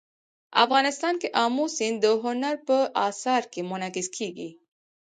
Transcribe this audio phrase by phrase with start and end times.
[0.63, 4.49] افغانستان کې آمو سیند د هنر په اثار کې منعکس کېږي.